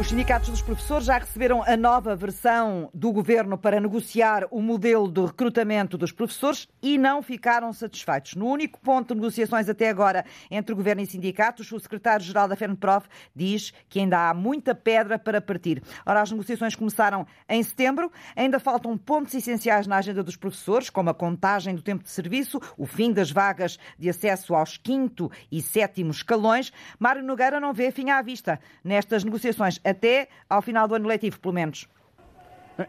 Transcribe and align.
Os 0.00 0.08
sindicatos 0.08 0.48
dos 0.48 0.62
professores 0.62 1.04
já 1.04 1.18
receberam 1.18 1.62
a 1.62 1.76
nova 1.76 2.16
versão 2.16 2.88
do 2.94 3.12
governo 3.12 3.58
para 3.58 3.78
negociar 3.78 4.46
o 4.50 4.60
modelo 4.62 5.06
de 5.06 5.20
recrutamento 5.20 5.98
dos 5.98 6.10
professores 6.10 6.66
e 6.82 6.96
não 6.96 7.22
ficaram 7.22 7.70
satisfeitos. 7.74 8.34
No 8.34 8.46
único 8.46 8.80
ponto 8.80 9.14
de 9.14 9.20
negociações 9.20 9.68
até 9.68 9.90
agora 9.90 10.24
entre 10.50 10.72
o 10.72 10.76
governo 10.76 11.02
e 11.02 11.06
sindicatos, 11.06 11.70
o 11.70 11.78
secretário-geral 11.78 12.48
da 12.48 12.56
FENPROF 12.56 13.06
diz 13.36 13.74
que 13.86 14.00
ainda 14.00 14.30
há 14.30 14.34
muita 14.34 14.74
pedra 14.74 15.18
para 15.18 15.42
partir. 15.42 15.82
Ora, 16.06 16.22
as 16.22 16.30
negociações 16.30 16.74
começaram 16.74 17.26
em 17.46 17.62
setembro, 17.62 18.10
ainda 18.34 18.58
faltam 18.58 18.96
pontos 18.96 19.34
essenciais 19.34 19.86
na 19.86 19.98
agenda 19.98 20.22
dos 20.22 20.36
professores, 20.36 20.88
como 20.88 21.10
a 21.10 21.14
contagem 21.14 21.74
do 21.74 21.82
tempo 21.82 22.02
de 22.02 22.10
serviço, 22.10 22.58
o 22.78 22.86
fim 22.86 23.12
das 23.12 23.30
vagas 23.30 23.78
de 23.98 24.08
acesso 24.08 24.54
aos 24.54 24.78
quinto 24.78 25.30
e 25.50 25.60
sétimo 25.60 26.10
escalões. 26.10 26.72
Mário 26.98 27.22
Nogueira 27.22 27.60
não 27.60 27.74
vê 27.74 27.90
fim 27.90 28.08
à 28.08 28.22
vista 28.22 28.58
nestas 28.82 29.22
negociações 29.22 29.81
até 29.84 30.28
ao 30.48 30.62
final 30.62 30.86
do 30.86 30.94
ano 30.94 31.08
letivo, 31.08 31.40
pelo 31.40 31.54
menos. 31.54 31.88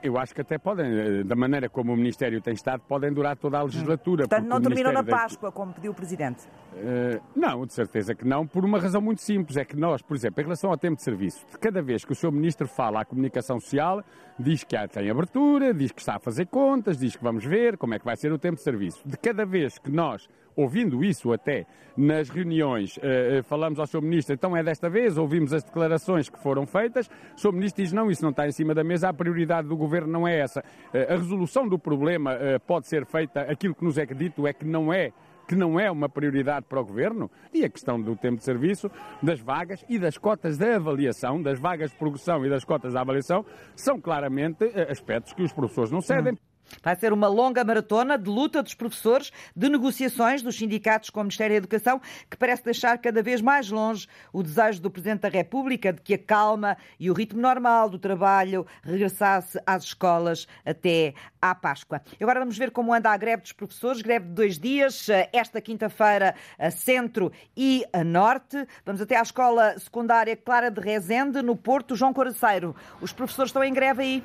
Eu 0.02 0.18
acho 0.18 0.34
que 0.34 0.42
até 0.42 0.58
podem, 0.58 0.86
eh, 0.86 1.24
da 1.24 1.36
maneira 1.36 1.68
como 1.68 1.94
o 1.94 1.98
Ministério 1.98 2.42
tem 2.42 2.54
estado, 2.54 2.82
podem 2.88 3.12
durar 3.12 3.36
toda 3.36 3.60
a 3.60 3.64
legislatura. 3.64 4.28
Portanto, 4.28 4.48
não 4.48 4.62
terminam 4.62 4.94
na 4.94 5.04
Páscoa, 5.04 5.52
como 5.52 5.74
pediu 5.74 5.92
o 5.92 5.96
Presidente? 5.96 6.48
Uh, 6.74 7.22
não, 7.36 7.66
de 7.66 7.74
certeza 7.74 8.16
que 8.16 8.26
não, 8.26 8.48
por 8.48 8.64
uma 8.64 8.80
razão 8.80 9.02
muito 9.02 9.22
simples. 9.22 9.58
É 9.58 9.66
que 9.66 9.76
nós, 9.76 10.02
por 10.02 10.16
exemplo, 10.16 10.42
em 10.42 10.44
relação 10.46 10.72
ao 10.72 10.78
tempo 10.78 10.96
de 10.96 11.04
serviço, 11.04 11.46
de 11.52 11.58
cada 11.58 11.82
vez 11.82 12.06
que 12.06 12.14
o 12.14 12.16
Sr. 12.16 12.32
Ministro 12.32 12.68
fala 12.68 13.02
à 13.02 13.06
comunicação 13.06 13.60
social, 13.60 14.04
diz 14.40 14.64
que 14.64 14.76
tem 14.88 15.10
abertura, 15.10 15.74
diz 15.74 15.92
que 15.92 16.00
está 16.00 16.16
a 16.16 16.20
fazer 16.20 16.48
contas, 16.48 16.98
diz 16.98 17.16
que 17.16 17.24
vamos 17.24 17.44
ver 17.44 17.78
como 17.78 17.94
é 17.94 18.00
que 18.00 18.06
vai 18.06 18.16
ser 18.16 18.32
o 18.32 18.40
tempo 18.40 18.56
de 18.56 18.64
serviço. 18.64 19.02
De 19.06 19.18
cada 19.18 19.46
vez 19.46 19.78
que 19.78 19.92
nós 19.92 20.28
ouvindo 20.56 21.04
isso 21.04 21.32
até 21.32 21.66
nas 21.96 22.30
reuniões, 22.30 22.98
uh, 22.98 23.44
falamos 23.44 23.80
ao 23.80 23.86
Sr. 23.86 24.02
Ministro, 24.02 24.34
então 24.34 24.58
é 24.58 24.64
desta 24.64 24.90
vez, 24.90 25.18
ouvimos 25.18 25.54
as 25.54 25.64
declarações 25.64 26.30
que 26.30 26.40
foram 26.40 26.66
feitas, 26.66 27.10
o 27.36 27.40
Sr. 27.40 27.54
Ministro 27.54 27.84
diz 27.84 27.94
não, 27.94 28.10
isso 28.10 28.24
não 28.24 28.32
está 28.32 28.48
em 28.48 28.52
cima 28.52 28.74
da 28.74 28.84
mesa, 28.84 29.10
a 29.10 29.14
prioridade 29.14 29.68
do 29.68 29.78
Governo 29.78 30.12
não 30.12 30.28
é 30.28 30.40
essa. 30.40 30.62
Uh, 30.62 31.14
a 31.14 31.18
resolução 31.18 31.68
do 31.68 31.78
problema 31.78 32.38
pode 32.66 32.88
ser 32.88 33.06
feita, 33.06 33.42
aquilo 33.42 33.76
que 33.76 33.84
nos 33.84 33.98
é 33.98 34.06
dito 34.06 34.48
é 34.48 34.54
que 34.54 34.66
não 34.66 34.92
é 34.92 35.12
que 35.48 35.56
não 35.56 35.80
é 35.80 35.92
uma 35.92 36.08
prioridade 36.08 36.66
para 36.68 36.80
o 36.80 36.86
Governo, 36.86 37.30
e 37.54 37.66
a 37.66 37.70
questão 37.70 38.02
do 38.02 38.16
tempo 38.16 38.38
de 38.38 38.46
serviço, 38.46 38.90
das 39.22 39.42
vagas 39.42 39.84
e 39.90 40.00
das 40.00 40.18
cotas 40.18 40.58
de 40.58 40.74
avaliação, 40.74 41.42
das 41.42 41.60
vagas 41.60 41.92
de 41.92 41.98
progressão 41.98 42.46
e 42.46 42.50
das 42.50 42.64
cotas 42.64 42.94
de 42.94 42.98
avaliação, 42.98 43.46
são 43.76 44.00
claramente 44.00 44.64
aspectos 44.90 45.34
que 45.34 45.44
os 45.44 45.52
professores 45.52 45.92
não 45.92 46.00
cedem. 46.00 46.34
Hum. 46.34 46.53
Vai 46.82 46.96
ser 46.96 47.14
uma 47.14 47.28
longa 47.28 47.64
maratona 47.64 48.18
de 48.18 48.30
luta 48.30 48.62
dos 48.62 48.74
professores, 48.74 49.32
de 49.56 49.70
negociações 49.70 50.42
dos 50.42 50.56
sindicatos 50.56 51.10
com 51.10 51.20
o 51.20 51.24
Ministério 51.24 51.54
da 51.54 51.58
Educação, 51.58 52.02
que 52.30 52.38
parece 52.38 52.64
deixar 52.64 52.98
cada 52.98 53.22
vez 53.22 53.42
mais 53.42 53.70
longe 53.70 54.08
o 54.32 54.42
desejo 54.44 54.82
do 54.82 54.90
Presidente 54.90 55.22
da 55.22 55.30
República 55.30 55.94
de 55.94 56.02
que 56.02 56.14
a 56.14 56.18
calma 56.18 56.78
e 57.00 57.10
o 57.10 57.14
ritmo 57.14 57.42
normal 57.42 57.90
do 57.90 58.00
trabalho 58.00 58.66
regressasse 58.84 59.60
às 59.66 59.84
escolas 59.84 60.48
até 60.66 61.14
à 61.42 61.54
Páscoa. 61.54 62.02
Agora 62.20 62.40
vamos 62.40 62.58
ver 62.58 62.72
como 62.72 62.94
anda 62.94 63.10
a 63.10 63.18
greve 63.18 63.44
dos 63.44 63.52
professores, 63.52 64.02
greve 64.02 64.28
de 64.28 64.34
dois 64.34 64.58
dias, 64.58 65.08
esta 65.32 65.62
quinta-feira 65.62 66.36
a 66.58 66.72
centro 66.72 67.32
e 67.56 67.86
a 67.94 68.04
norte. 68.04 68.68
Vamos 68.86 69.02
até 69.02 69.18
à 69.18 69.22
escola 69.22 69.78
secundária 69.80 70.36
Clara 70.36 70.70
de 70.70 70.82
Rezende, 70.82 71.42
no 71.42 71.56
Porto 71.56 71.96
João 71.96 72.14
Coraceiro. 72.14 72.76
Os 73.02 73.14
professores 73.14 73.50
estão 73.50 73.64
em 73.64 73.74
greve 73.74 74.02
aí? 74.02 74.24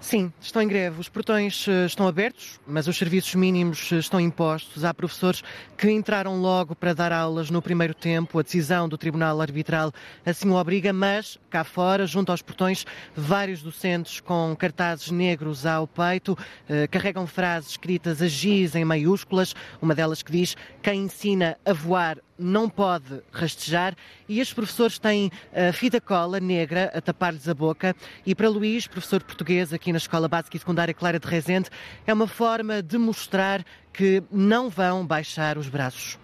Sim, 0.00 0.32
estão 0.40 0.62
em 0.62 0.68
greve. 0.68 1.00
Os 1.00 1.08
portões 1.08 1.66
eh, 1.66 1.86
estão 1.86 2.06
abertos, 2.06 2.60
mas 2.66 2.86
os 2.86 2.96
serviços 2.96 3.34
mínimos 3.34 3.90
eh, 3.90 3.96
estão 3.96 4.20
impostos. 4.20 4.84
Há 4.84 4.92
professores 4.92 5.42
que 5.76 5.90
entraram 5.90 6.40
logo 6.40 6.76
para 6.76 6.94
dar 6.94 7.12
aulas 7.12 7.50
no 7.50 7.62
primeiro 7.62 7.94
tempo. 7.94 8.38
A 8.38 8.42
decisão 8.42 8.88
do 8.88 8.98
Tribunal 8.98 9.40
Arbitral 9.40 9.92
assim 10.24 10.48
o 10.50 10.54
obriga, 10.54 10.92
mas 10.92 11.38
cá 11.50 11.64
fora, 11.64 12.06
junto 12.06 12.30
aos 12.30 12.42
portões, 12.42 12.84
vários 13.16 13.62
docentes 13.62 14.20
com 14.20 14.54
cartazes 14.56 15.10
negros 15.10 15.64
ao 15.64 15.86
peito 15.86 16.36
eh, 16.68 16.86
carregam 16.86 17.26
frases 17.26 17.70
escritas 17.70 18.20
a 18.20 18.28
giz 18.28 18.74
em 18.74 18.84
maiúsculas. 18.84 19.54
Uma 19.80 19.94
delas 19.94 20.22
que 20.22 20.30
diz: 20.30 20.56
Quem 20.82 21.04
ensina 21.04 21.56
a 21.64 21.72
voar 21.72 22.18
não 22.38 22.68
pode 22.68 23.22
rastejar 23.32 23.94
e 24.28 24.40
estes 24.40 24.54
professores 24.54 24.98
têm 24.98 25.30
a 25.54 25.72
fita 25.72 26.00
cola 26.00 26.40
negra 26.40 26.90
a 26.94 27.00
tapar-lhes 27.00 27.48
a 27.48 27.54
boca 27.54 27.94
e 28.24 28.34
para 28.34 28.48
Luís, 28.48 28.86
professor 28.86 29.22
português 29.22 29.72
aqui 29.72 29.92
na 29.92 29.98
Escola 29.98 30.28
Básica 30.28 30.56
e 30.56 30.60
Secundária 30.60 30.94
Clara 30.94 31.18
de 31.18 31.26
Rezende, 31.26 31.70
é 32.06 32.12
uma 32.12 32.26
forma 32.26 32.82
de 32.82 32.98
mostrar 32.98 33.64
que 33.92 34.22
não 34.30 34.68
vão 34.68 35.06
baixar 35.06 35.56
os 35.58 35.68
braços. 35.68 36.18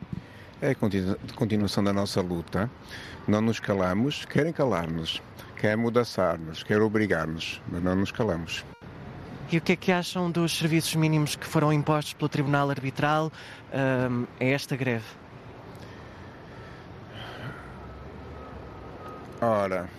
É 0.60 0.70
a 0.70 1.34
continuação 1.34 1.82
da 1.82 1.92
nossa 1.92 2.20
luta. 2.20 2.70
Não 3.26 3.40
nos 3.40 3.58
calamos, 3.58 4.24
querem 4.24 4.52
calar-nos, 4.52 5.22
querem 5.56 5.76
mudaçar-nos, 5.76 6.62
querem 6.62 6.82
obrigar-nos, 6.82 7.60
mas 7.70 7.82
não 7.82 7.96
nos 7.96 8.12
calamos. 8.12 8.64
E 9.50 9.58
o 9.58 9.60
que 9.60 9.72
é 9.72 9.76
que 9.76 9.92
acham 9.92 10.30
dos 10.30 10.56
serviços 10.56 10.94
mínimos 10.94 11.36
que 11.36 11.46
foram 11.46 11.72
impostos 11.72 12.14
pelo 12.14 12.28
Tribunal 12.28 12.70
Arbitral 12.70 13.30
um, 14.10 14.24
a 14.40 14.44
esta 14.44 14.74
greve? 14.76 15.04
Ora. 19.42 19.92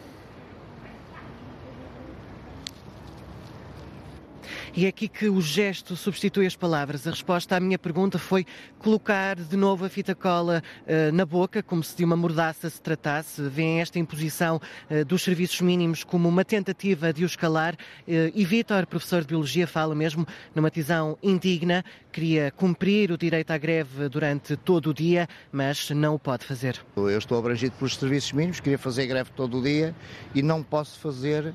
E 4.75 4.85
é 4.85 4.87
aqui 4.87 5.07
que 5.07 5.29
o 5.29 5.39
gesto 5.39 5.95
substitui 5.95 6.47
as 6.47 6.55
palavras. 6.55 7.05
A 7.05 7.11
resposta 7.11 7.55
à 7.55 7.59
minha 7.59 7.77
pergunta 7.77 8.17
foi 8.17 8.43
colocar 8.79 9.35
de 9.35 9.55
novo 9.55 9.85
a 9.85 9.89
fita 9.89 10.15
cola 10.15 10.63
uh, 10.81 11.11
na 11.11 11.27
boca, 11.27 11.61
como 11.61 11.83
se 11.83 11.95
de 11.95 12.03
uma 12.03 12.15
mordaça 12.15 12.67
se 12.71 12.81
tratasse. 12.81 13.39
Vêem 13.43 13.81
esta 13.81 13.99
imposição 13.99 14.59
uh, 14.89 15.05
dos 15.05 15.21
serviços 15.21 15.61
mínimos 15.61 16.03
como 16.03 16.27
uma 16.27 16.43
tentativa 16.43 17.13
de 17.13 17.23
os 17.23 17.35
calar. 17.35 17.75
Uh, 17.75 18.33
e 18.33 18.43
Vítor, 18.43 18.87
professor 18.87 19.21
de 19.21 19.27
Biologia, 19.27 19.67
fala 19.67 19.93
mesmo 19.93 20.25
numa 20.55 20.71
decisão 20.71 21.19
indigna. 21.21 21.85
Queria 22.11 22.49
cumprir 22.49 23.11
o 23.11 23.17
direito 23.17 23.51
à 23.51 23.59
greve 23.59 24.09
durante 24.09 24.57
todo 24.57 24.89
o 24.89 24.93
dia, 24.93 25.27
mas 25.51 25.91
não 25.91 26.15
o 26.15 26.19
pode 26.19 26.45
fazer. 26.45 26.83
Eu 26.95 27.19
estou 27.19 27.37
abrangido 27.37 27.75
pelos 27.75 27.95
serviços 27.95 28.31
mínimos, 28.31 28.59
queria 28.59 28.79
fazer 28.79 29.05
greve 29.05 29.29
todo 29.35 29.59
o 29.59 29.61
dia 29.61 29.93
e 30.33 30.41
não 30.41 30.63
posso 30.63 30.99
fazer 30.99 31.53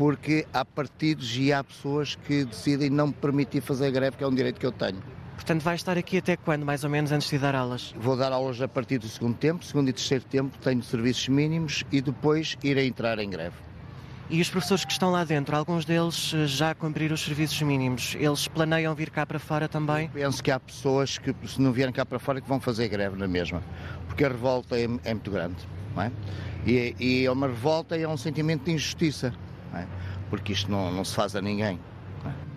porque 0.00 0.46
há 0.50 0.64
partidos 0.64 1.36
e 1.36 1.52
há 1.52 1.62
pessoas 1.62 2.14
que 2.14 2.46
decidem 2.46 2.88
não 2.88 3.08
me 3.08 3.12
permitir 3.12 3.60
fazer 3.60 3.90
greve, 3.90 4.16
que 4.16 4.24
é 4.24 4.26
um 4.26 4.34
direito 4.34 4.58
que 4.58 4.64
eu 4.64 4.72
tenho. 4.72 4.96
Portanto, 5.34 5.60
vai 5.60 5.74
estar 5.74 5.98
aqui 5.98 6.16
até 6.16 6.38
quando, 6.38 6.64
mais 6.64 6.84
ou 6.84 6.88
menos, 6.88 7.12
antes 7.12 7.28
de 7.28 7.36
dar 7.36 7.54
aulas? 7.54 7.94
Vou 7.98 8.16
dar 8.16 8.32
aulas 8.32 8.62
a 8.62 8.66
partir 8.66 8.96
do 8.96 9.06
segundo 9.06 9.36
tempo, 9.36 9.62
segundo 9.62 9.90
e 9.90 9.92
terceiro 9.92 10.24
tempo, 10.24 10.56
tenho 10.56 10.82
serviços 10.82 11.28
mínimos 11.28 11.84
e 11.92 12.00
depois 12.00 12.56
irei 12.64 12.88
entrar 12.88 13.18
em 13.18 13.28
greve. 13.28 13.56
E 14.30 14.40
os 14.40 14.48
professores 14.48 14.86
que 14.86 14.92
estão 14.92 15.10
lá 15.10 15.22
dentro, 15.22 15.54
alguns 15.54 15.84
deles 15.84 16.32
eh, 16.34 16.46
já 16.46 16.74
cumpriram 16.74 17.14
os 17.14 17.20
serviços 17.20 17.60
mínimos, 17.60 18.16
eles 18.18 18.48
planeiam 18.48 18.94
vir 18.94 19.10
cá 19.10 19.26
para 19.26 19.38
fora 19.38 19.68
também? 19.68 20.06
Eu 20.14 20.22
penso 20.22 20.42
que 20.42 20.50
há 20.50 20.58
pessoas 20.58 21.18
que, 21.18 21.34
se 21.46 21.60
não 21.60 21.72
vierem 21.72 21.92
cá 21.92 22.06
para 22.06 22.18
fora, 22.18 22.40
que 22.40 22.48
vão 22.48 22.58
fazer 22.58 22.88
greve 22.88 23.18
na 23.18 23.28
mesma, 23.28 23.62
porque 24.06 24.24
a 24.24 24.28
revolta 24.28 24.78
é, 24.78 24.84
é 25.04 25.12
muito 25.12 25.30
grande, 25.30 25.56
não 25.94 26.04
é? 26.04 26.12
E, 26.64 26.96
e 26.98 27.26
é 27.26 27.30
uma 27.30 27.48
revolta 27.48 27.98
e 27.98 28.02
é 28.02 28.08
um 28.08 28.16
sentimento 28.16 28.64
de 28.64 28.72
injustiça 28.72 29.34
é? 29.74 29.86
porque 30.28 30.52
isto 30.52 30.70
não, 30.70 30.92
não 30.92 31.04
se 31.04 31.14
faz 31.14 31.34
a 31.34 31.40
ninguém. 31.40 31.78
É? 32.24 32.50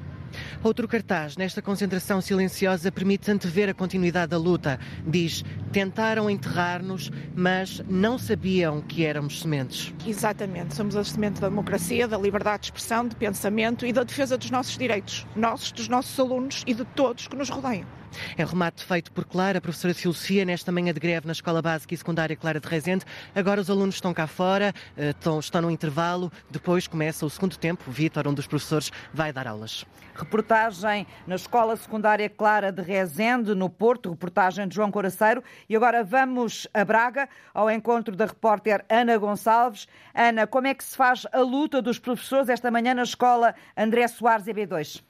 Outro 0.64 0.88
cartaz 0.88 1.38
nesta 1.38 1.62
concentração 1.62 2.22
silenciosa 2.22 2.92
permite 2.92 3.30
antever 3.30 3.70
a 3.70 3.74
continuidade 3.74 4.32
da 4.32 4.38
luta. 4.38 4.80
Diz: 5.06 5.44
tentaram 5.72 6.30
enterrar-nos, 6.30 7.12
mas 7.36 7.84
não 7.88 8.18
sabiam 8.18 8.82
que 8.82 9.06
éramos 9.06 9.42
sementes. 9.42 9.94
Exatamente, 10.06 10.76
somos 10.76 10.96
a 10.96 11.04
semente 11.04 11.42
da 11.42 11.50
democracia, 11.50 12.08
da 12.08 12.18
liberdade 12.18 12.62
de 12.62 12.66
expressão, 12.68 13.08
de 13.08 13.16
pensamento 13.16 13.86
e 13.86 13.94
da 13.94 14.04
defesa 14.04 14.38
dos 14.38 14.52
nossos 14.52 14.78
direitos, 14.78 15.28
nossos, 15.36 15.72
dos 15.72 15.88
nossos 15.88 16.18
alunos 16.20 16.64
e 16.66 16.74
de 16.74 16.86
todos 16.86 17.28
que 17.28 17.36
nos 17.36 17.50
rodeiam. 17.50 18.03
É 18.38 18.46
remate 18.46 18.84
feito 18.84 19.12
por 19.12 19.26
Clara, 19.26 19.60
professora 19.62 19.94
de 19.94 20.00
Filosofia, 20.00 20.46
nesta 20.46 20.72
manhã 20.72 20.94
de 20.94 21.00
greve 21.00 21.26
na 21.26 21.34
Escola 21.34 21.62
Básica 21.62 21.94
e 21.94 21.98
Secundária 21.98 22.36
Clara 22.36 22.60
de 22.60 22.68
Rezende. 22.68 23.06
Agora 23.36 23.62
os 23.62 23.70
alunos 23.70 23.96
estão 23.96 24.14
cá 24.14 24.28
fora, 24.28 24.74
eh, 24.98 25.14
estão, 25.40 25.62
no 25.62 25.72
intervalo, 25.72 26.32
depois 26.50 26.88
começa 26.88 27.26
o 27.26 27.30
segundo 27.30 27.58
tempo. 27.58 27.90
Vítor, 27.90 28.28
um 28.28 28.34
dos 28.34 28.48
professores, 28.48 28.92
vai 29.14 29.32
dar 29.32 29.48
aulas. 29.48 29.86
Reportagem 30.16 31.08
na 31.26 31.36
Escola 31.36 31.76
Secundária 31.76 32.30
Clara 32.30 32.72
de 32.72 32.82
Rezende, 32.82 33.56
no 33.56 33.70
Porto, 33.70 34.12
reportagem 34.12 34.68
de 34.68 34.76
João 34.76 34.92
Coraceiro. 34.92 35.44
E 35.68 35.76
agora 35.76 36.04
vamos 36.04 36.68
a 36.74 36.86
Braga, 36.86 37.28
ao 37.54 37.70
encontro 37.70 38.16
da 38.16 38.26
repórter 38.26 38.86
Ana 38.90 39.18
Gonçalves. 39.18 39.88
Ana, 40.14 40.46
como 40.46 40.68
é 40.68 40.74
que 40.74 40.84
se 40.84 40.96
faz 40.96 41.26
a 41.32 41.40
luta 41.40 41.82
dos 41.82 41.98
professores 41.98 42.50
esta 42.50 42.70
manhã 42.70 42.94
na 42.94 43.04
Escola 43.04 43.56
André 43.76 44.08
Soares 44.08 44.46
EB2? 44.46 45.04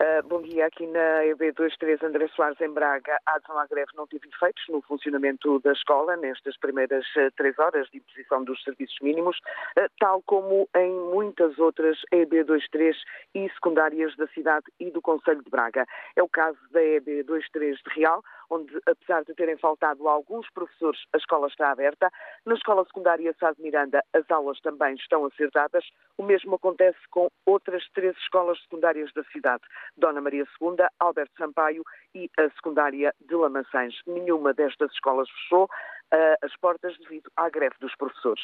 Uh, 0.00 0.22
bom 0.28 0.40
dia, 0.42 0.64
aqui 0.64 0.86
na 0.86 1.24
EB23 1.24 2.04
André 2.04 2.28
Soares 2.28 2.60
em 2.60 2.70
Braga, 2.70 3.18
a 3.26 3.34
adesão 3.34 3.58
à 3.58 3.66
greve 3.66 3.90
não 3.96 4.06
teve 4.06 4.28
efeitos 4.28 4.62
no 4.68 4.80
funcionamento 4.82 5.58
da 5.58 5.72
escola 5.72 6.16
nestas 6.16 6.56
primeiras 6.56 7.04
uh, 7.16 7.32
três 7.36 7.58
horas 7.58 7.88
de 7.90 7.98
imposição 7.98 8.44
dos 8.44 8.62
serviços 8.62 8.96
mínimos, 9.02 9.36
uh, 9.76 9.90
tal 9.98 10.22
como 10.22 10.68
em 10.76 10.92
muitas 11.12 11.58
outras 11.58 11.98
EB23 12.14 12.94
e 13.34 13.50
secundárias 13.50 14.14
da 14.14 14.28
cidade 14.28 14.66
e 14.78 14.88
do 14.88 15.02
Conselho 15.02 15.42
de 15.42 15.50
Braga. 15.50 15.84
É 16.14 16.22
o 16.22 16.28
caso 16.28 16.58
da 16.70 16.80
EB23 16.80 17.74
de 17.74 17.94
Real, 17.96 18.22
onde, 18.50 18.80
apesar 18.86 19.24
de 19.24 19.34
terem 19.34 19.56
faltado 19.58 20.08
alguns 20.08 20.48
professores, 20.50 21.00
a 21.12 21.16
escola 21.16 21.48
está 21.48 21.70
aberta. 21.70 22.10
Na 22.44 22.54
escola 22.54 22.84
secundária 22.84 23.34
Sá 23.38 23.52
de 23.52 23.62
Miranda, 23.62 24.02
as 24.14 24.28
aulas 24.30 24.60
também 24.60 24.94
estão 24.94 25.24
a 25.24 25.30
ser 25.30 25.50
dadas. 25.50 25.84
O 26.16 26.22
mesmo 26.22 26.54
acontece 26.54 26.98
com 27.10 27.28
outras 27.46 27.84
três 27.94 28.16
escolas 28.18 28.60
secundárias 28.62 29.12
da 29.14 29.24
cidade: 29.24 29.62
Dona 29.96 30.20
Maria 30.20 30.44
II, 30.60 30.76
Alberto 30.98 31.32
Sampaio 31.36 31.82
e 32.14 32.30
a 32.38 32.48
secundária 32.50 33.14
de 33.20 33.34
Lamaçães. 33.34 33.94
Nenhuma 34.06 34.52
destas 34.54 34.90
escolas 34.92 35.28
fechou 35.30 35.64
uh, 35.64 36.44
as 36.44 36.56
portas 36.56 36.96
devido 36.98 37.30
à 37.36 37.48
greve 37.48 37.74
dos 37.80 37.94
professores. 37.96 38.42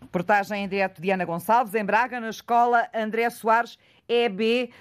Reportagem 0.00 0.64
em 0.64 0.68
direto 0.68 1.02
de 1.02 1.10
Ana 1.10 1.24
Gonçalves, 1.24 1.74
em 1.74 1.84
Braga, 1.84 2.20
na 2.20 2.28
escola 2.30 2.88
André 2.94 3.28
Soares, 3.30 3.78
EB 4.08 4.72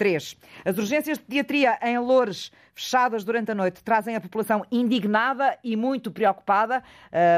23. 0.00 0.36
As 0.64 0.78
urgências 0.78 1.18
de 1.18 1.24
pediatria 1.24 1.78
em 1.82 1.98
Loures 1.98 2.50
fechadas 2.80 3.24
durante 3.24 3.50
a 3.50 3.54
noite 3.54 3.84
trazem 3.84 4.16
a 4.16 4.20
população 4.20 4.64
indignada 4.72 5.58
e 5.62 5.76
muito 5.76 6.10
preocupada. 6.10 6.82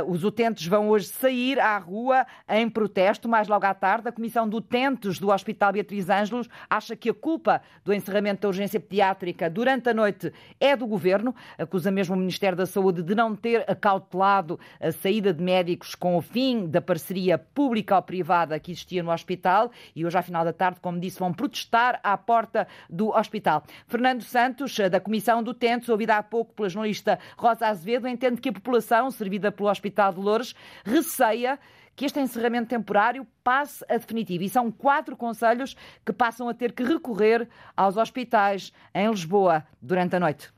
Uh, 0.04 0.10
os 0.10 0.22
utentes 0.22 0.66
vão 0.66 0.88
hoje 0.88 1.06
sair 1.06 1.58
à 1.58 1.76
rua 1.78 2.24
em 2.48 2.68
protesto. 2.70 3.28
Mais 3.28 3.48
logo 3.48 3.66
à 3.66 3.74
tarde, 3.74 4.08
a 4.08 4.12
Comissão 4.12 4.48
de 4.48 4.54
Utentes 4.54 5.18
do 5.18 5.30
Hospital 5.30 5.72
Beatriz 5.72 6.08
Ângelos 6.08 6.48
acha 6.70 6.94
que 6.94 7.10
a 7.10 7.14
culpa 7.14 7.60
do 7.84 7.92
encerramento 7.92 8.42
da 8.42 8.48
urgência 8.48 8.78
pediátrica 8.78 9.50
durante 9.50 9.88
a 9.88 9.94
noite 9.94 10.32
é 10.60 10.76
do 10.76 10.86
Governo. 10.86 11.34
Acusa 11.58 11.90
mesmo 11.90 12.14
o 12.14 12.18
Ministério 12.18 12.56
da 12.56 12.66
Saúde 12.66 13.02
de 13.02 13.14
não 13.14 13.34
ter 13.34 13.68
acautelado 13.68 14.60
a 14.80 14.92
saída 14.92 15.34
de 15.34 15.42
médicos 15.42 15.96
com 15.96 16.16
o 16.16 16.22
fim 16.22 16.66
da 16.68 16.80
parceria 16.80 17.36
pública 17.36 17.96
ou 17.96 18.02
privada 18.02 18.60
que 18.60 18.70
existia 18.70 19.02
no 19.02 19.10
hospital. 19.10 19.72
E 19.96 20.06
hoje, 20.06 20.16
à 20.16 20.22
final 20.22 20.44
da 20.44 20.52
tarde, 20.52 20.78
como 20.80 21.00
disse, 21.00 21.18
vão 21.18 21.32
protestar 21.32 21.98
à 22.04 22.16
porta 22.16 22.51
do 22.88 23.10
hospital. 23.10 23.64
Fernando 23.86 24.22
Santos, 24.22 24.76
da 24.90 25.00
Comissão 25.00 25.42
do 25.42 25.54
Tentes, 25.54 25.88
ouvida 25.88 26.16
há 26.16 26.22
pouco 26.22 26.52
pela 26.54 26.68
jornalista 26.68 27.18
Rosa 27.36 27.66
Azevedo, 27.66 28.08
entende 28.08 28.40
que 28.40 28.48
a 28.48 28.52
população, 28.52 29.10
servida 29.10 29.50
pelo 29.50 29.68
Hospital 29.68 30.12
de 30.12 30.20
Loures, 30.20 30.54
receia 30.84 31.58
que 31.94 32.04
este 32.06 32.20
encerramento 32.20 32.68
temporário 32.68 33.26
passe 33.44 33.84
a 33.88 33.96
definitivo. 33.96 34.44
E 34.44 34.48
são 34.48 34.70
quatro 34.70 35.16
conselhos 35.16 35.76
que 36.04 36.12
passam 36.12 36.48
a 36.48 36.54
ter 36.54 36.72
que 36.72 36.82
recorrer 36.82 37.48
aos 37.76 37.96
hospitais 37.96 38.72
em 38.94 39.08
Lisboa 39.10 39.64
durante 39.80 40.16
a 40.16 40.20
noite. 40.20 40.52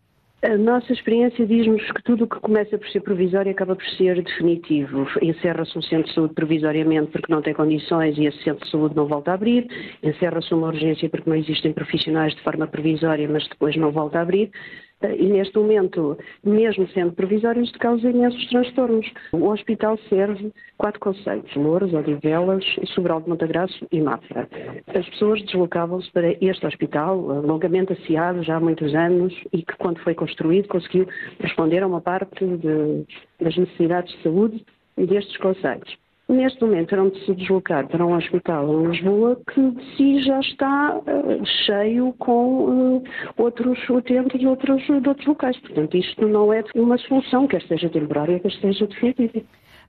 A 0.45 0.59
nossa 0.59 0.93
experiência 0.93 1.47
diz-nos 1.47 1.83
que 1.91 2.03
tudo 2.03 2.25
o 2.25 2.29
que 2.29 2.39
começa 2.39 2.77
por 2.77 2.87
ser 2.91 3.01
provisório 3.01 3.51
acaba 3.51 3.75
por 3.75 3.87
ser 3.97 4.23
definitivo. 4.23 5.07
Encerra-se 5.23 5.79
um 5.79 5.81
centro 5.81 6.07
de 6.07 6.15
saúde 6.15 6.35
provisoriamente 6.35 7.11
porque 7.13 7.33
não 7.33 7.41
tem 7.41 7.55
condições 7.55 8.19
e 8.19 8.27
esse 8.27 8.45
centro 8.45 8.63
de 8.63 8.71
saúde 8.71 8.95
não 8.95 9.07
volta 9.07 9.31
a 9.31 9.35
abrir. 9.35 9.67
Encerra-se 10.03 10.53
uma 10.53 10.67
urgência 10.67 11.09
porque 11.09 11.31
não 11.31 11.37
existem 11.37 11.73
profissionais 11.73 12.35
de 12.35 12.43
forma 12.43 12.67
provisória, 12.67 13.27
mas 13.27 13.49
depois 13.49 13.75
não 13.77 13.91
volta 13.91 14.19
a 14.19 14.21
abrir. 14.21 14.51
E 15.03 15.27
neste 15.27 15.59
momento, 15.59 16.17
mesmo 16.43 16.89
sendo 16.89 17.13
provisório, 17.13 17.63
isto 17.63 17.79
causa 17.79 18.09
imensos 18.09 18.47
transtornos. 18.49 19.07
O 19.33 19.49
hospital 19.51 19.99
serve 20.09 20.51
quatro 20.79 21.01
conceitos, 21.01 21.55
Louros, 21.57 21.93
Odivelas, 21.93 22.65
Sobral 22.95 23.21
de 23.21 23.29
Montagraço 23.29 23.87
e 23.93 24.01
Mafra. 24.01 24.49
As 24.87 25.09
pessoas 25.11 25.43
deslocavam-se 25.43 26.11
para 26.11 26.33
este 26.41 26.67
hospital, 26.67 27.19
longamente 27.19 27.93
aciado 27.93 28.43
já 28.43 28.57
há 28.57 28.61
muitos 28.61 28.95
anos, 28.95 29.35
e 29.53 29.63
que 29.63 29.77
quando 29.77 29.99
foi 30.01 30.15
construído 30.15 30.69
conseguiu 30.69 31.07
responder 31.39 31.83
a 31.83 31.87
uma 31.87 32.01
parte 32.01 32.45
de, 32.45 33.05
das 33.41 33.57
necessidades 33.57 34.15
de 34.17 34.23
saúde 34.23 34.65
destes 34.97 35.37
conceitos. 35.39 36.04
Neste 36.27 36.65
momento 36.65 36.89
terão 36.89 37.11
de 37.11 37.23
se 37.27 37.35
deslocar 37.35 37.87
para 37.87 38.05
um 38.05 38.17
hospital 38.17 38.67
em 38.73 38.87
Lisboa 38.87 39.39
que 39.53 39.71
de 39.71 39.97
si 39.97 40.23
já 40.23 40.41
está 40.41 40.97
uh, 40.97 41.47
cheio 41.67 42.15
com 42.19 42.97
uh, 42.97 43.05
outros 43.37 43.79
utentes 43.91 44.41
de 44.41 44.47
outros, 44.47 44.83
de 44.87 45.07
outros 45.07 45.27
locais. 45.27 45.59
Portanto, 45.59 45.95
isto 45.95 46.27
não 46.27 46.51
é 46.51 46.65
uma 46.75 46.97
solução, 46.97 47.47
quer 47.47 47.61
seja 47.65 47.91
temporária, 47.91 48.41
quer 48.41 48.53
seja 48.53 48.87
definitiva. 48.87 49.45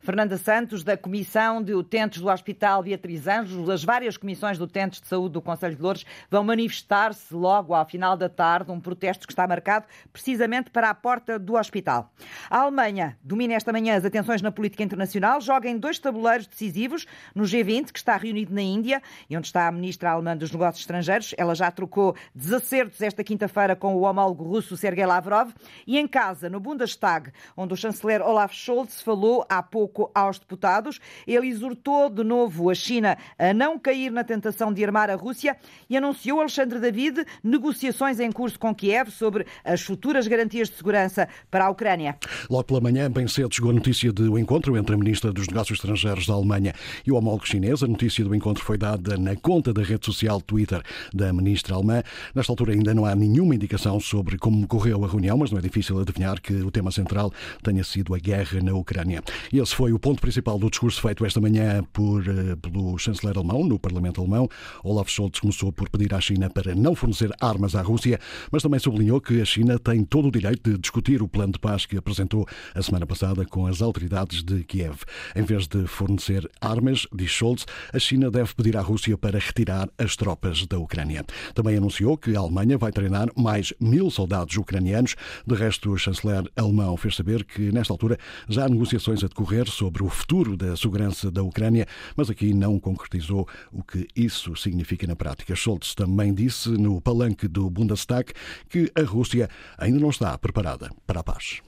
Fernanda 0.05 0.37
Santos, 0.37 0.83
da 0.83 0.95
Comissão 0.95 1.63
de 1.63 1.73
Utentes 1.73 2.21
do 2.21 2.29
Hospital 2.29 2.83
Beatriz 2.83 3.25
Anjos, 3.25 3.67
as 3.67 3.83
várias 3.83 4.15
comissões 4.15 4.55
de 4.55 4.63
utentes 4.63 5.01
de 5.01 5.07
saúde 5.07 5.33
do 5.33 5.41
Conselho 5.41 5.75
de 5.75 5.81
Louros 5.81 6.05
vão 6.29 6.43
manifestar-se 6.43 7.33
logo 7.33 7.73
ao 7.73 7.83
final 7.87 8.15
da 8.15 8.29
tarde, 8.29 8.71
um 8.71 8.79
protesto 8.79 9.25
que 9.25 9.33
está 9.33 9.47
marcado 9.47 9.87
precisamente 10.13 10.69
para 10.69 10.91
a 10.91 10.93
porta 10.93 11.39
do 11.39 11.55
hospital. 11.55 12.13
A 12.51 12.59
Alemanha 12.59 13.17
domina 13.23 13.55
esta 13.55 13.73
manhã 13.73 13.95
as 13.95 14.05
atenções 14.05 14.43
na 14.43 14.51
política 14.51 14.83
internacional, 14.83 15.41
joga 15.41 15.67
em 15.67 15.75
dois 15.75 15.97
tabuleiros 15.97 16.45
decisivos 16.45 17.07
no 17.33 17.43
G20, 17.43 17.91
que 17.91 17.97
está 17.97 18.15
reunido 18.15 18.53
na 18.53 18.61
Índia 18.61 19.01
e 19.27 19.35
onde 19.35 19.47
está 19.47 19.67
a 19.67 19.71
ministra 19.71 20.11
alemã 20.11 20.37
dos 20.37 20.51
Negócios 20.51 20.81
Estrangeiros. 20.81 21.33
Ela 21.35 21.55
já 21.55 21.71
trocou 21.71 22.15
desacertos 22.35 23.01
esta 23.01 23.23
quinta-feira 23.23 23.75
com 23.75 23.95
o 23.95 24.01
homólogo 24.01 24.43
russo 24.43 24.77
Sergei 24.77 25.05
Lavrov 25.07 25.49
e 25.87 25.97
em 25.97 26.07
casa, 26.07 26.47
no 26.47 26.59
Bundestag, 26.59 27.31
onde 27.57 27.73
o 27.73 27.77
chanceler 27.77 28.21
Olaf 28.21 28.53
Scholz 28.53 29.01
falou 29.01 29.43
há 29.49 29.63
pouco 29.63 29.94
pouco 29.95 30.11
aos 30.13 30.37
deputados. 30.37 30.99
Ele 31.25 31.47
exortou 31.47 32.09
de 32.09 32.23
novo 32.23 32.69
a 32.69 32.75
China 32.75 33.17
a 33.39 33.53
não 33.53 33.79
cair 33.79 34.11
na 34.11 34.23
tentação 34.23 34.73
de 34.73 34.83
armar 34.83 35.09
a 35.09 35.15
Rússia 35.15 35.55
e 35.89 35.95
anunciou, 35.95 36.41
Alexandre 36.41 36.79
David, 36.79 37.25
negociações 37.41 38.19
em 38.19 38.31
curso 38.31 38.59
com 38.59 38.75
Kiev 38.75 39.09
sobre 39.09 39.45
as 39.63 39.81
futuras 39.81 40.27
garantias 40.27 40.69
de 40.69 40.75
segurança 40.75 41.29
para 41.49 41.65
a 41.65 41.69
Ucrânia. 41.69 42.17
Logo 42.49 42.65
pela 42.65 42.81
manhã, 42.81 43.09
bem 43.09 43.27
cedo, 43.27 43.53
chegou 43.53 43.71
a 43.71 43.73
notícia 43.73 44.11
do 44.11 44.37
encontro 44.37 44.75
entre 44.75 44.93
a 44.93 44.97
Ministra 44.97 45.31
dos 45.31 45.47
Negócios 45.47 45.79
Estrangeiros 45.79 46.27
da 46.27 46.33
Alemanha 46.33 46.73
e 47.05 47.11
o 47.11 47.15
homólogo 47.15 47.47
chinês. 47.47 47.81
A 47.81 47.87
notícia 47.87 48.25
do 48.25 48.35
encontro 48.35 48.63
foi 48.63 48.77
dada 48.77 49.17
na 49.17 49.35
conta 49.35 49.71
da 49.71 49.81
rede 49.81 50.05
social 50.05 50.41
Twitter 50.41 50.81
da 51.13 51.31
Ministra 51.31 51.75
alemã. 51.75 52.03
Nesta 52.33 52.51
altura 52.51 52.73
ainda 52.73 52.93
não 52.93 53.05
há 53.05 53.15
nenhuma 53.15 53.55
indicação 53.55 53.99
sobre 53.99 54.37
como 54.37 54.67
correu 54.67 55.05
a 55.05 55.07
reunião, 55.07 55.37
mas 55.37 55.51
não 55.51 55.59
é 55.59 55.61
difícil 55.61 55.99
adivinhar 55.99 56.41
que 56.41 56.53
o 56.53 56.71
tema 56.71 56.91
central 56.91 57.31
tenha 57.63 57.83
sido 57.83 58.13
a 58.13 58.19
guerra 58.19 58.59
na 58.61 58.73
Ucrânia. 58.73 59.21
E 59.53 59.59
esse 59.59 59.74
foi 59.75 59.91
o 59.91 59.99
ponto 59.99 60.21
principal 60.21 60.57
do 60.57 60.69
discurso 60.69 61.01
feito 61.01 61.25
esta 61.25 61.41
manhã 61.41 61.83
por, 61.91 62.25
eh, 62.25 62.55
pelo 62.61 62.97
chanceler 62.97 63.37
alemão 63.37 63.61
no 63.61 63.77
Parlamento 63.77 64.21
alemão. 64.21 64.47
Olaf 64.85 65.09
Scholz 65.09 65.37
começou 65.37 65.69
por 65.69 65.89
pedir 65.89 66.13
à 66.13 66.21
China 66.21 66.49
para 66.49 66.73
não 66.73 66.95
fornecer 66.95 67.29
armas 67.41 67.75
à 67.75 67.81
Rússia, 67.81 68.17
mas 68.49 68.63
também 68.63 68.79
sublinhou 68.79 69.19
que 69.19 69.41
a 69.41 69.43
China 69.43 69.77
tem 69.77 70.05
todo 70.05 70.29
o 70.29 70.31
direito 70.31 70.71
de 70.71 70.77
discutir 70.77 71.21
o 71.21 71.27
plano 71.27 71.51
de 71.51 71.59
paz 71.59 71.85
que 71.85 71.97
apresentou 71.97 72.47
a 72.73 72.81
semana 72.81 73.05
passada 73.05 73.43
com 73.45 73.67
as 73.67 73.81
autoridades 73.81 74.41
de 74.43 74.63
Kiev. 74.63 74.99
Em 75.35 75.43
vez 75.43 75.67
de 75.67 75.85
fornecer 75.87 76.49
armas, 76.61 77.05
diz 77.13 77.31
Scholz, 77.31 77.65
a 77.91 77.99
China 77.99 78.31
deve 78.31 78.55
pedir 78.55 78.77
à 78.77 78.81
Rússia 78.81 79.17
para 79.17 79.37
retirar 79.37 79.89
as 79.97 80.15
tropas 80.15 80.65
da 80.65 80.79
Ucrânia. 80.79 81.25
Também 81.53 81.75
anunciou 81.75 82.17
que 82.17 82.33
a 82.33 82.39
Alemanha 82.39 82.77
vai 82.77 82.93
treinar 82.93 83.27
mais 83.35 83.73
mil 83.77 84.09
soldados 84.09 84.55
ucranianos. 84.55 85.17
De 85.45 85.53
resto, 85.53 85.91
o 85.91 85.97
chanceler 85.97 86.49
alemão 86.55 86.95
fez 86.95 87.17
saber 87.17 87.43
que, 87.43 87.73
nesta 87.73 87.91
altura, 87.91 88.17
já 88.47 88.63
há 88.63 88.69
negociações 88.69 89.21
a 89.21 89.27
decorrer 89.27 89.64
sobre 89.71 90.03
o 90.03 90.09
futuro 90.09 90.55
da 90.55 90.75
segurança 90.75 91.29
da 91.29 91.43
Ucrânia, 91.43 91.87
mas 92.15 92.29
aqui 92.29 92.53
não 92.53 92.79
concretizou 92.79 93.47
o 93.71 93.83
que 93.83 94.07
isso 94.15 94.55
significa 94.55 95.05
na 95.07 95.15
prática. 95.15 95.55
Scholz 95.55 95.93
também 95.93 96.33
disse 96.33 96.69
no 96.69 97.01
palanque 97.01 97.47
do 97.47 97.69
Bundestag 97.69 98.33
que 98.69 98.91
a 98.95 99.01
Rússia 99.01 99.49
ainda 99.77 99.99
não 99.99 100.09
está 100.09 100.37
preparada 100.37 100.89
para 101.05 101.19
a 101.19 101.23
paz. 101.23 101.61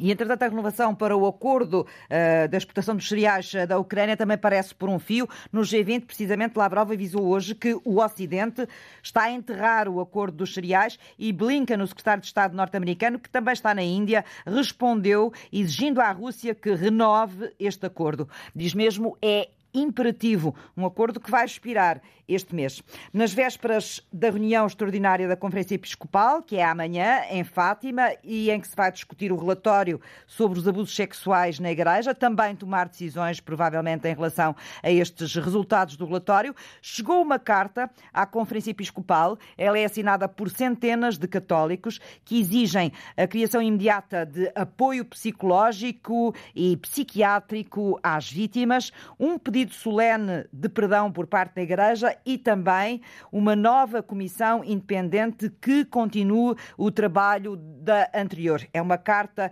E, 0.00 0.12
entretanto, 0.12 0.44
a 0.44 0.48
renovação 0.48 0.94
para 0.94 1.16
o 1.16 1.26
acordo 1.26 1.80
uh, 1.80 2.48
da 2.48 2.56
exportação 2.56 2.94
dos 2.94 3.08
cereais 3.08 3.52
eh, 3.52 3.66
da 3.66 3.78
Ucrânia 3.78 4.16
também 4.16 4.38
parece 4.38 4.72
por 4.72 4.88
um 4.88 4.98
fio. 4.98 5.28
No 5.50 5.62
G20, 5.62 6.06
precisamente, 6.06 6.56
Lavrov 6.56 6.92
avisou 6.92 7.26
hoje 7.26 7.52
que 7.52 7.74
o 7.84 8.00
Ocidente 8.00 8.66
está 9.02 9.24
a 9.24 9.30
enterrar 9.32 9.88
o 9.88 10.00
acordo 10.00 10.36
dos 10.36 10.54
cereais 10.54 10.98
e 11.18 11.32
Blinken, 11.32 11.82
o 11.82 11.86
secretário 11.86 12.20
de 12.20 12.28
Estado 12.28 12.56
norte-americano, 12.56 13.18
que 13.18 13.28
também 13.28 13.52
está 13.52 13.74
na 13.74 13.82
Índia, 13.82 14.24
respondeu 14.46 15.32
exigindo 15.52 16.00
à 16.00 16.12
Rússia 16.12 16.54
que 16.54 16.72
renove 16.74 17.52
este 17.58 17.84
acordo. 17.84 18.28
Diz 18.54 18.74
mesmo 18.74 19.18
é 19.20 19.48
imperativo, 19.74 20.54
um 20.76 20.86
acordo 20.86 21.20
que 21.20 21.30
vai 21.30 21.44
expirar 21.44 22.00
este 22.28 22.54
mês. 22.54 22.82
Nas 23.12 23.32
vésperas 23.32 24.06
da 24.12 24.28
reunião 24.28 24.66
extraordinária 24.66 25.26
da 25.26 25.34
Conferência 25.34 25.74
Episcopal, 25.74 26.42
que 26.42 26.56
é 26.56 26.64
amanhã, 26.64 27.22
em 27.30 27.42
Fátima, 27.42 28.12
e 28.22 28.50
em 28.50 28.60
que 28.60 28.68
se 28.68 28.76
vai 28.76 28.92
discutir 28.92 29.32
o 29.32 29.36
relatório 29.36 29.98
sobre 30.26 30.58
os 30.58 30.68
abusos 30.68 30.94
sexuais 30.94 31.58
na 31.58 31.70
Igreja, 31.70 32.14
também 32.14 32.54
tomar 32.54 32.88
decisões, 32.88 33.40
provavelmente, 33.40 34.06
em 34.06 34.14
relação 34.14 34.54
a 34.82 34.90
estes 34.90 35.34
resultados 35.36 35.96
do 35.96 36.04
relatório, 36.04 36.54
chegou 36.82 37.22
uma 37.22 37.38
carta 37.38 37.90
à 38.12 38.26
Conferência 38.26 38.72
Episcopal. 38.72 39.38
Ela 39.56 39.78
é 39.78 39.86
assinada 39.86 40.28
por 40.28 40.50
centenas 40.50 41.16
de 41.16 41.26
católicos 41.26 41.98
que 42.24 42.38
exigem 42.38 42.92
a 43.16 43.26
criação 43.26 43.62
imediata 43.62 44.26
de 44.26 44.52
apoio 44.54 45.04
psicológico 45.04 46.34
e 46.54 46.76
psiquiátrico 46.76 47.98
às 48.02 48.30
vítimas, 48.30 48.92
um 49.18 49.38
pedido 49.38 49.72
solene 49.72 50.44
de 50.52 50.68
perdão 50.68 51.10
por 51.10 51.26
parte 51.26 51.54
da 51.54 51.62
Igreja 51.62 52.17
e 52.24 52.38
também 52.38 53.00
uma 53.30 53.54
nova 53.54 54.02
comissão 54.02 54.64
independente 54.64 55.50
que 55.60 55.84
continue 55.84 56.56
o 56.76 56.90
trabalho 56.90 57.56
da 57.56 58.10
anterior. 58.14 58.66
É 58.72 58.80
uma 58.80 58.98
carta 58.98 59.50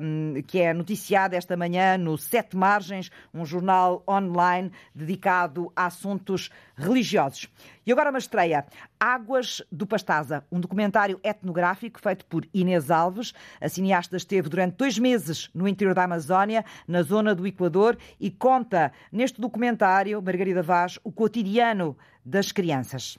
um, 0.00 0.42
que 0.42 0.60
é 0.60 0.72
noticiada 0.72 1.36
esta 1.36 1.56
manhã 1.56 1.96
no 1.96 2.16
Sete 2.18 2.56
Margens, 2.56 3.10
um 3.32 3.44
jornal 3.44 4.02
online 4.08 4.70
dedicado 4.94 5.72
a 5.74 5.86
assuntos 5.86 6.50
religiosos. 6.76 7.48
E 7.86 7.92
agora 7.92 8.10
uma 8.10 8.18
estreia, 8.18 8.66
Águas 8.98 9.62
do 9.70 9.86
Pastaza, 9.86 10.42
um 10.50 10.58
documentário 10.58 11.20
etnográfico 11.22 12.00
feito 12.00 12.26
por 12.26 12.44
Inês 12.52 12.90
Alves. 12.90 13.32
A 13.60 13.68
cineasta 13.68 14.16
esteve 14.16 14.48
durante 14.48 14.74
dois 14.74 14.98
meses 14.98 15.48
no 15.54 15.68
interior 15.68 15.94
da 15.94 16.02
Amazónia, 16.02 16.64
na 16.88 17.02
zona 17.02 17.32
do 17.32 17.46
Equador, 17.46 17.96
e 18.18 18.28
conta 18.28 18.90
neste 19.12 19.40
documentário, 19.40 20.20
Margarida 20.20 20.64
Vaz, 20.64 20.98
o 21.04 21.12
cotidiano 21.12 21.96
das 22.24 22.50
crianças. 22.50 23.18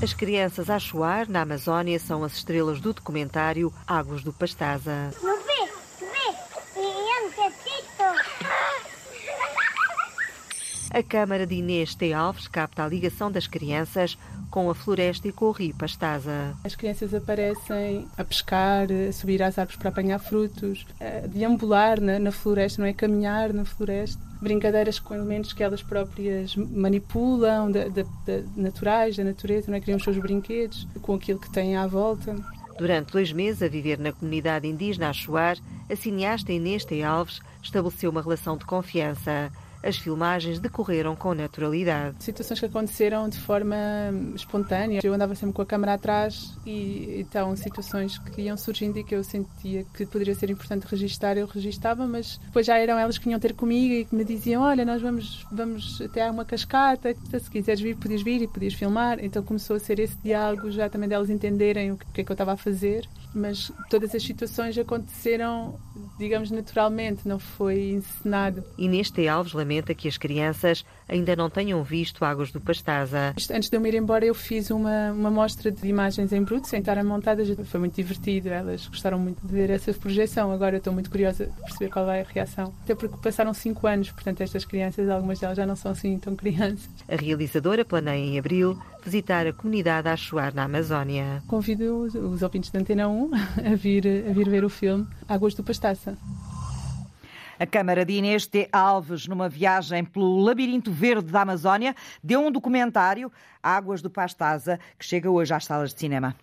As 0.00 0.14
crianças 0.14 0.70
a 0.70 0.78
chuar 0.78 1.28
na 1.28 1.42
Amazónia 1.42 1.98
são 1.98 2.22
as 2.22 2.34
estrelas 2.34 2.80
do 2.80 2.92
documentário 2.92 3.74
Águas 3.84 4.22
do 4.22 4.32
Pastaza. 4.32 5.10
A 10.92 11.04
Câmara 11.04 11.46
de 11.46 11.54
Inês 11.54 11.94
T. 11.94 12.12
Alves 12.12 12.48
capta 12.48 12.82
a 12.82 12.88
ligação 12.88 13.30
das 13.30 13.46
crianças 13.46 14.18
com 14.50 14.68
a 14.68 14.74
floresta 14.74 15.28
e 15.28 15.32
com 15.32 15.44
o 15.44 15.52
rio 15.52 15.72
Pastaza. 15.72 16.52
As 16.64 16.74
crianças 16.74 17.14
aparecem 17.14 18.08
a 18.18 18.24
pescar, 18.24 18.88
a 18.90 19.12
subir 19.12 19.40
às 19.40 19.56
árvores 19.56 19.78
para 19.78 19.90
apanhar 19.90 20.18
frutos, 20.18 20.84
a 21.00 21.28
deambular 21.28 22.00
na, 22.00 22.18
na 22.18 22.32
floresta, 22.32 22.82
não 22.82 22.88
é? 22.88 22.92
Caminhar 22.92 23.52
na 23.52 23.64
floresta. 23.64 24.20
Brincadeiras 24.42 24.98
com 24.98 25.14
elementos 25.14 25.52
que 25.52 25.62
elas 25.62 25.80
próprias 25.80 26.56
manipulam, 26.56 27.70
da, 27.70 27.84
da, 27.84 28.02
da 28.02 28.42
naturais, 28.56 29.16
da 29.16 29.22
natureza, 29.22 29.70
não 29.70 29.78
é? 29.78 29.80
Criam 29.80 29.96
os 29.96 30.02
seus 30.02 30.18
brinquedos 30.18 30.88
com 31.02 31.14
aquilo 31.14 31.38
que 31.38 31.52
têm 31.52 31.76
à 31.76 31.86
volta. 31.86 32.34
Durante 32.76 33.12
dois 33.12 33.32
meses 33.32 33.62
a 33.62 33.68
viver 33.68 33.98
na 34.00 34.10
comunidade 34.10 34.66
indígena 34.66 35.10
Achuar, 35.10 35.56
a 35.88 35.94
cineasta 35.94 36.52
Inês 36.52 36.84
T. 36.84 37.00
Alves 37.04 37.40
estabeleceu 37.62 38.10
uma 38.10 38.22
relação 38.22 38.56
de 38.56 38.64
confiança 38.64 39.52
as 39.82 39.96
filmagens 39.96 40.58
decorreram 40.58 41.16
com 41.16 41.34
naturalidade. 41.34 42.16
Situações 42.20 42.60
que 42.60 42.66
aconteceram 42.66 43.28
de 43.28 43.38
forma 43.38 43.76
espontânea. 44.34 45.00
Eu 45.02 45.14
andava 45.14 45.34
sempre 45.34 45.54
com 45.54 45.62
a 45.62 45.66
câmera 45.66 45.94
atrás 45.94 46.56
e 46.66 47.20
então 47.20 47.56
situações 47.56 48.18
que 48.18 48.42
iam 48.42 48.56
surgindo 48.56 48.98
e 48.98 49.04
que 49.04 49.14
eu 49.14 49.24
sentia 49.24 49.84
que 49.94 50.06
poderia 50.06 50.34
ser 50.34 50.50
importante 50.50 50.86
registar, 50.86 51.36
eu 51.36 51.46
registava, 51.46 52.06
mas 52.06 52.38
depois 52.44 52.66
já 52.66 52.78
eram 52.78 52.98
elas 52.98 53.18
que 53.18 53.24
vinham 53.24 53.40
ter 53.40 53.54
comigo 53.54 53.94
e 53.94 54.04
que 54.04 54.14
me 54.14 54.24
diziam: 54.24 54.62
Olha, 54.62 54.84
nós 54.84 55.00
vamos, 55.00 55.46
vamos 55.50 56.00
até 56.00 56.26
a 56.26 56.30
uma 56.30 56.44
cascata, 56.44 57.14
se 57.14 57.50
quiseres 57.50 57.80
vir, 57.80 57.96
podias 57.96 58.22
vir 58.22 58.42
e 58.42 58.46
podias 58.46 58.74
filmar. 58.74 59.18
Então 59.22 59.42
começou 59.42 59.76
a 59.76 59.80
ser 59.80 59.98
esse 59.98 60.16
diálogo 60.18 60.70
já 60.70 60.88
também 60.88 61.08
delas 61.08 61.30
entenderem 61.30 61.92
o 61.92 61.96
que 61.96 62.20
é 62.20 62.24
que 62.24 62.30
eu 62.30 62.34
estava 62.34 62.52
a 62.52 62.56
fazer 62.56 63.08
mas 63.34 63.70
todas 63.88 64.14
as 64.14 64.22
situações 64.22 64.76
aconteceram, 64.76 65.78
digamos, 66.18 66.50
naturalmente, 66.50 67.26
não 67.26 67.38
foi 67.38 67.90
encenado. 67.90 68.64
Inês 68.76 69.10
T. 69.10 69.28
Alves 69.28 69.52
lamenta 69.52 69.69
que 69.94 70.08
as 70.08 70.16
crianças 70.16 70.84
ainda 71.08 71.34
não 71.36 71.48
tenham 71.48 71.82
visto 71.82 72.24
Águas 72.24 72.50
do 72.50 72.60
Pastaza. 72.60 73.34
Antes 73.50 73.68
de 73.68 73.76
eu 73.76 73.80
me 73.80 73.88
ir 73.88 73.94
embora, 73.94 74.24
eu 74.24 74.34
fiz 74.34 74.70
uma, 74.70 75.12
uma 75.12 75.30
mostra 75.30 75.70
de 75.70 75.86
imagens 75.86 76.32
em 76.32 76.42
bruto, 76.42 76.68
sem 76.68 76.80
estarem 76.80 77.04
montadas. 77.04 77.48
Foi 77.64 77.80
muito 77.80 77.94
divertido, 77.94 78.48
elas 78.48 78.86
gostaram 78.86 79.18
muito 79.18 79.46
de 79.46 79.52
ver 79.52 79.70
essa 79.70 79.92
projeção. 79.92 80.52
Agora 80.52 80.76
estou 80.76 80.92
muito 80.92 81.10
curiosa 81.10 81.46
de 81.46 81.52
perceber 81.52 81.90
qual 81.90 82.06
vai 82.06 82.20
a 82.20 82.24
reação. 82.24 82.72
Até 82.84 82.94
porque 82.94 83.16
passaram 83.22 83.52
cinco 83.54 83.86
anos, 83.86 84.10
portanto, 84.10 84.40
estas 84.40 84.64
crianças, 84.64 85.08
algumas 85.08 85.38
delas 85.38 85.56
já 85.56 85.66
não 85.66 85.76
são 85.76 85.92
assim 85.92 86.18
tão 86.18 86.36
crianças. 86.36 86.88
A 87.08 87.16
realizadora 87.16 87.84
planeia 87.84 88.24
em 88.24 88.38
abril 88.38 88.78
visitar 89.04 89.46
a 89.46 89.52
comunidade 89.52 90.08
a 90.08 90.12
Achuar 90.12 90.54
na 90.54 90.64
Amazónia. 90.64 91.42
Convido 91.46 92.02
os, 92.02 92.14
os 92.14 92.42
ouvintes 92.42 92.70
da 92.70 92.78
Antena 92.78 93.08
1 93.08 93.30
a 93.72 93.74
vir, 93.74 94.06
a 94.28 94.32
vir 94.32 94.48
ver 94.48 94.64
o 94.64 94.68
filme 94.68 95.06
Águas 95.28 95.54
do 95.54 95.62
Pastaça. 95.62 96.16
A 97.60 97.66
Câmara 97.66 98.06
de 98.06 98.14
Inês 98.14 98.46
T. 98.46 98.70
Alves, 98.72 99.26
numa 99.26 99.46
viagem 99.46 100.02
pelo 100.02 100.38
labirinto 100.38 100.90
verde 100.90 101.30
da 101.30 101.42
Amazónia, 101.42 101.94
deu 102.24 102.40
um 102.40 102.50
documentário, 102.50 103.30
Águas 103.62 104.00
do 104.00 104.08
Pastaza, 104.08 104.80
que 104.98 105.04
chega 105.04 105.30
hoje 105.30 105.52
às 105.52 105.66
salas 105.66 105.92
de 105.92 106.00
cinema. 106.00 106.34